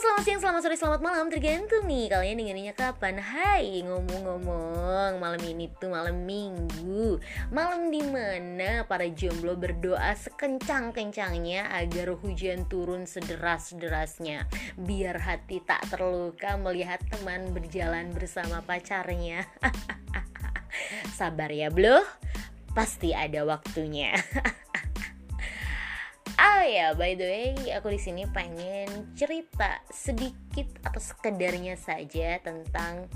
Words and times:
Selamat 0.00 0.24
siang, 0.24 0.40
selamat 0.40 0.60
sore, 0.64 0.76
selamat 0.80 1.00
malam. 1.04 1.28
Tergantung 1.28 1.84
nih 1.84 2.08
kalian 2.08 2.40
dengerinnya 2.40 2.72
kapan. 2.72 3.20
Hai, 3.20 3.84
ngomong-ngomong 3.84 5.20
Malam 5.20 5.44
ini 5.44 5.68
tuh 5.76 5.92
malam 5.92 6.24
minggu. 6.24 7.20
Malam 7.52 7.92
di 7.92 8.00
mana 8.08 8.88
para 8.88 9.04
jomblo 9.12 9.60
berdoa 9.60 10.16
sekencang-kencangnya 10.16 11.68
Agar 11.76 12.16
hujan 12.16 12.64
turun 12.64 13.04
sederas-derasnya. 13.04 14.48
Biar 14.80 15.20
hati 15.20 15.60
tak 15.68 15.84
terluka 15.92 16.56
melihat 16.56 17.04
teman 17.12 17.52
berjalan 17.52 18.08
bersama 18.16 18.64
pacarnya. 18.64 19.44
Sabar 21.20 21.52
ya 21.52 21.68
bro 21.68 22.00
Pasti 22.72 23.12
ada 23.12 23.44
waktunya 23.44 24.16
Oh 26.60 26.68
ya, 26.68 26.92
by 26.92 27.16
the 27.16 27.24
way, 27.24 27.56
aku 27.72 27.88
di 27.88 27.96
sini 27.96 28.28
pengen 28.28 29.16
cerita 29.16 29.80
sedikit 29.88 30.68
atau 30.84 31.00
sekedarnya 31.00 31.72
saja 31.80 32.36
tentang 32.36 33.08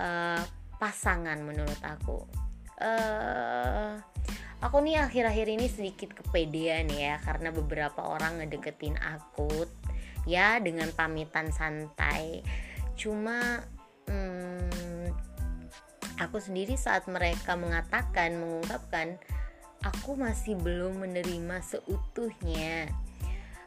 uh, 0.00 0.40
pasangan 0.80 1.36
menurut 1.44 1.76
aku. 1.84 2.24
Uh, 2.80 4.00
aku 4.64 4.80
nih 4.80 5.04
akhir-akhir 5.04 5.52
ini 5.52 5.68
sedikit 5.68 6.16
kepedean 6.16 6.88
ya 6.88 7.20
karena 7.28 7.52
beberapa 7.52 8.08
orang 8.08 8.40
ngedeketin 8.40 8.96
aku 8.96 9.68
ya 10.24 10.56
dengan 10.56 10.88
pamitan 10.96 11.52
santai. 11.52 12.40
Cuma 12.96 13.68
hmm, 14.08 15.12
aku 16.24 16.40
sendiri 16.40 16.80
saat 16.80 17.04
mereka 17.04 17.52
mengatakan 17.52 18.40
mengungkapkan 18.40 19.20
aku 19.82 20.18
masih 20.18 20.58
belum 20.58 21.02
menerima 21.02 21.62
seutuhnya. 21.62 22.90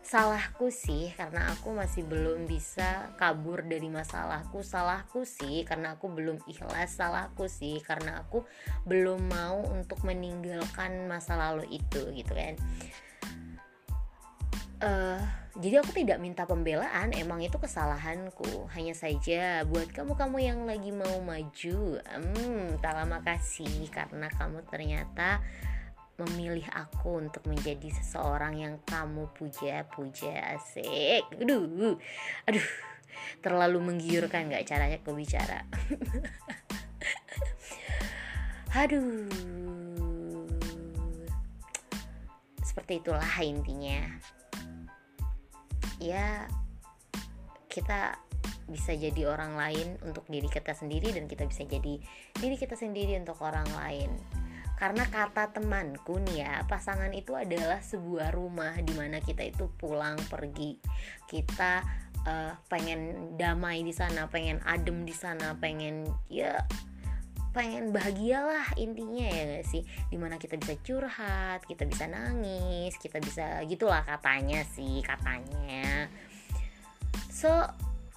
Salahku 0.01 0.73
sih 0.73 1.13
karena 1.15 1.53
aku 1.55 1.71
masih 1.71 2.03
belum 2.03 2.43
bisa 2.43 3.15
kabur 3.15 3.63
dari 3.63 3.87
masalahku. 3.87 4.59
Salahku 4.59 5.23
sih 5.23 5.63
karena 5.63 5.95
aku 5.95 6.11
belum 6.11 6.41
ikhlas. 6.49 6.99
Salahku 6.99 7.47
sih 7.47 7.79
karena 7.79 8.19
aku 8.25 8.43
belum 8.83 9.31
mau 9.31 9.63
untuk 9.71 10.03
meninggalkan 10.03 11.07
masa 11.07 11.39
lalu 11.39 11.79
itu 11.79 12.01
gitu 12.11 12.33
kan. 12.33 12.59
Uh, 14.81 15.21
jadi 15.61 15.85
aku 15.85 15.93
tidak 15.93 16.17
minta 16.17 16.49
pembelaan 16.49 17.13
emang 17.13 17.39
itu 17.39 17.55
kesalahanku. 17.55 18.67
Hanya 18.73 18.97
saja 18.97 19.63
buat 19.69 19.93
kamu-kamu 19.93 20.37
yang 20.41 20.59
lagi 20.65 20.89
mau 20.89 21.21
maju 21.21 22.01
hmm 22.01 22.81
terima 22.81 23.21
kasih 23.21 23.87
karena 23.93 24.27
kamu 24.33 24.65
ternyata 24.67 25.39
memilih 26.29 26.65
aku 26.73 27.21
untuk 27.21 27.43
menjadi 27.49 27.89
seseorang 28.01 28.57
yang 28.59 28.75
kamu 28.85 29.29
puja-puja 29.33 30.57
asik. 30.57 31.25
Aduh 31.41 31.97
aduh. 32.45 32.67
Terlalu 33.41 33.79
menggiurkan 33.81 34.49
gak 34.49 34.65
caranya 34.69 34.97
aku 35.01 35.13
bicara? 35.13 35.65
Aduh. 38.81 39.27
Seperti 42.63 43.03
itulah 43.03 43.35
intinya. 43.43 43.99
Ya 45.99 46.47
kita 47.67 48.15
bisa 48.71 48.95
jadi 48.95 49.27
orang 49.27 49.59
lain 49.59 49.99
untuk 50.07 50.23
diri 50.31 50.47
kita 50.47 50.71
sendiri 50.71 51.11
dan 51.11 51.27
kita 51.27 51.43
bisa 51.43 51.67
jadi 51.67 51.99
diri 52.39 52.55
kita 52.55 52.79
sendiri 52.79 53.19
untuk 53.19 53.43
orang 53.43 53.67
lain 53.75 54.11
karena 54.81 55.05
kata 55.05 55.53
temanku 55.53 56.17
nih 56.25 56.41
ya 56.41 56.65
pasangan 56.65 57.13
itu 57.13 57.37
adalah 57.37 57.85
sebuah 57.85 58.33
rumah 58.33 58.73
di 58.81 58.97
mana 58.97 59.21
kita 59.21 59.45
itu 59.45 59.69
pulang 59.77 60.17
pergi. 60.25 60.73
Kita 61.29 61.85
uh, 62.25 62.57
pengen 62.65 63.37
damai 63.37 63.85
di 63.85 63.93
sana 63.93 64.25
pengen 64.25 64.57
adem 64.65 65.05
di 65.05 65.13
sana 65.13 65.53
pengen 65.53 66.09
ya 66.33 66.65
pengen 67.53 67.93
bahagialah 67.93 68.73
intinya 68.73 69.21
ya 69.29 69.61
gak 69.61 69.69
sih? 69.69 69.85
Di 70.09 70.17
mana 70.17 70.41
kita 70.41 70.57
bisa 70.57 70.73
curhat 70.81 71.61
kita 71.69 71.85
bisa 71.85 72.09
nangis 72.09 72.97
kita 72.97 73.21
bisa 73.21 73.61
gitulah 73.69 74.01
katanya 74.01 74.65
sih 74.65 75.05
katanya. 75.05 76.09
So 77.29 77.53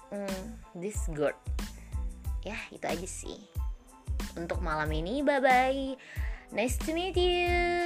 mm, 0.09 0.65
this 0.81 0.97
good. 1.13 1.37
Ya 2.41 2.57
itu 2.73 2.89
aja 2.89 3.05
sih. 3.05 3.37
Untuk 4.33 4.65
malam 4.65 4.89
ini 4.89 5.21
bye 5.21 5.37
bye 5.37 6.24
Nice 6.55 6.77
to 6.77 6.93
meet 6.93 7.17
you. 7.17 7.84